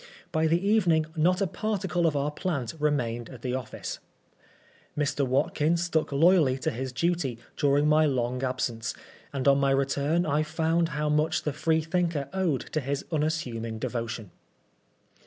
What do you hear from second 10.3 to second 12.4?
found how much the Freethinker